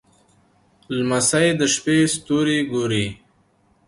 [0.95, 3.05] لمسی د شپې ستوري ګوري.